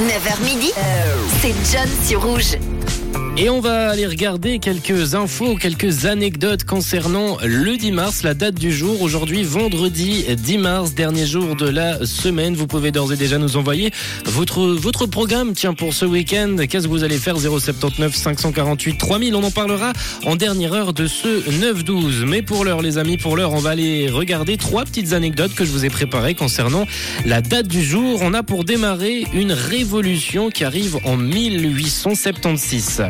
[0.00, 0.72] 9h midi,
[1.40, 2.56] c'est John sur Rouge.
[3.36, 8.54] Et on va aller regarder quelques infos, quelques anecdotes concernant le 10 mars, la date
[8.54, 9.02] du jour.
[9.02, 12.54] Aujourd'hui, vendredi 10 mars, dernier jour de la semaine.
[12.54, 13.90] Vous pouvez d'ores et déjà nous envoyer
[14.24, 15.52] votre, votre programme.
[15.52, 17.36] Tiens, pour ce week-end, qu'est-ce que vous allez faire?
[17.36, 19.34] 079 548 3000.
[19.34, 19.92] On en parlera
[20.24, 22.26] en dernière heure de ce 9-12.
[22.26, 25.64] Mais pour l'heure, les amis, pour l'heure, on va aller regarder trois petites anecdotes que
[25.64, 26.86] je vous ai préparées concernant
[27.26, 28.20] la date du jour.
[28.22, 33.02] On a pour démarrer une révolution qui arrive en 1876.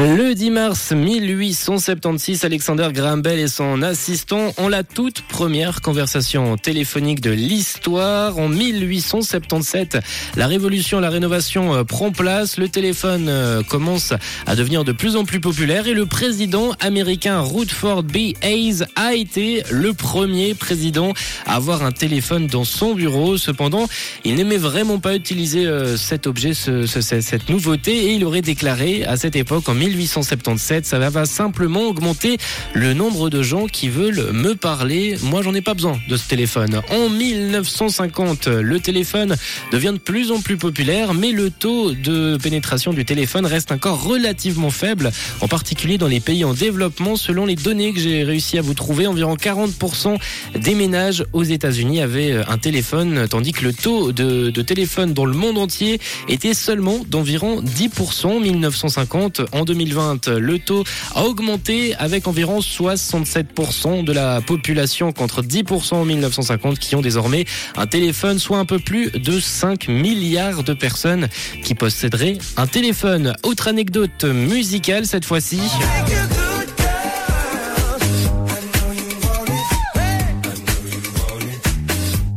[0.00, 6.56] Le 10 mars 1876, Alexander Graham Bell et son assistant ont la toute première conversation
[6.56, 8.38] téléphonique de l'histoire.
[8.38, 9.98] En 1877,
[10.36, 14.12] la révolution, la rénovation euh, prend place, le téléphone euh, commence
[14.46, 18.34] à devenir de plus en plus populaire et le président américain Rutherford B.
[18.42, 21.12] Hayes a été le premier président
[21.44, 23.36] à avoir un téléphone dans son bureau.
[23.36, 23.88] Cependant,
[24.24, 28.42] il n'aimait vraiment pas utiliser euh, cet objet, ce, ce, cette nouveauté et il aurait
[28.42, 30.86] déclaré à cette époque en 1877.
[30.86, 32.38] Ça va simplement augmenter
[32.74, 35.16] le nombre de gens qui veulent me parler.
[35.22, 36.80] Moi, j'en ai pas besoin de ce téléphone.
[36.90, 39.36] En 1950, le téléphone
[39.72, 44.02] devient de plus en plus populaire, mais le taux de pénétration du téléphone reste encore
[44.02, 47.16] relativement faible, en particulier dans les pays en développement.
[47.16, 50.18] Selon les données que j'ai réussi à vous trouver, environ 40%
[50.56, 55.24] des ménages aux États-Unis avaient un téléphone, tandis que le taux de, de téléphone dans
[55.24, 59.42] le monde entier était seulement d'environ 10% en 1950.
[59.52, 60.82] En 2020, le taux
[61.14, 67.44] a augmenté avec environ 67% de la population contre 10% en 1950 qui ont désormais
[67.76, 71.28] un téléphone, soit un peu plus de 5 milliards de personnes
[71.62, 73.34] qui posséderaient un téléphone.
[73.44, 75.60] Autre anecdote musicale cette fois-ci.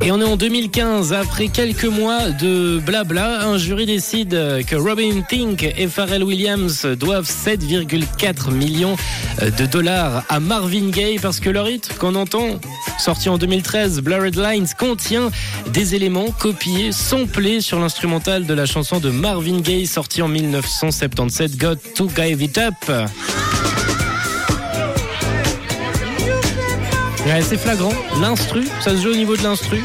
[0.03, 4.31] Et on est en 2015, après quelques mois de blabla, un jury décide
[4.66, 8.95] que Robin Thicke et Pharrell Williams doivent 7,4 millions
[9.40, 12.59] de dollars à Marvin Gaye parce que leur hit qu'on entend,
[12.97, 15.29] sorti en 2013, Blurred Lines, contient
[15.72, 21.57] des éléments copiés, samplés sur l'instrumental de la chanson de Marvin Gaye sortie en 1977,
[21.57, 22.73] Got to Give It Up.
[27.44, 27.94] C'est flagrant.
[28.20, 29.82] L'instru, ça se joue au niveau de l'instru.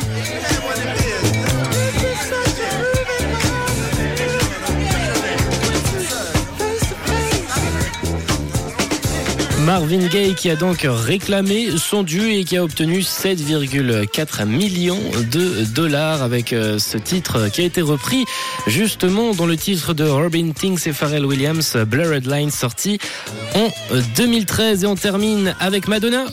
[9.64, 15.00] Marvin Gaye qui a donc réclamé son dû et qui a obtenu 7,4 millions
[15.32, 18.24] de dollars avec ce titre qui a été repris
[18.68, 22.98] justement dans le titre de Robin Thicke et Pharrell Williams, Blurred Lines sorti
[23.54, 23.68] en
[24.16, 26.26] 2013 et on termine avec Madonna.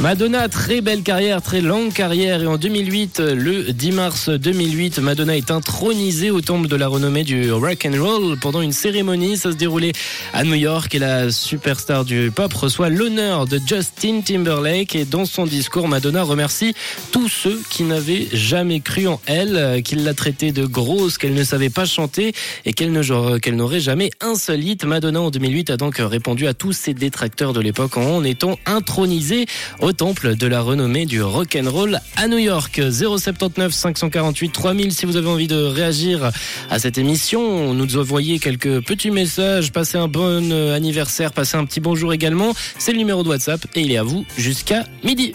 [0.00, 2.42] Madonna, très belle carrière, très longue carrière.
[2.42, 7.22] Et en 2008, le 10 mars 2008, Madonna est intronisée au temple de la renommée
[7.22, 9.36] du rock and roll pendant une cérémonie.
[9.36, 9.92] Ça se déroulait
[10.32, 14.96] à New York et la superstar du pop reçoit l'honneur de Justin Timberlake.
[14.96, 16.72] Et dans son discours, Madonna remercie
[17.12, 21.44] tous ceux qui n'avaient jamais cru en elle, qu'il l'a traitée de grosse, qu'elle ne
[21.44, 22.32] savait pas chanter
[22.64, 24.82] et qu'elle n'aurait jamais un seul hit.
[24.84, 29.44] Madonna en 2008 a donc répondu à tous ses détracteurs de l'époque en étant intronisée
[29.92, 32.80] temple de la renommée du rock'n'roll à New York.
[32.90, 36.30] 079 548 3000 si vous avez envie de réagir
[36.70, 37.74] à cette émission.
[37.74, 42.54] Nous envoyer quelques petits messages, passer un bon anniversaire, passer un petit bonjour également.
[42.78, 45.34] C'est le numéro de WhatsApp et il est à vous jusqu'à midi.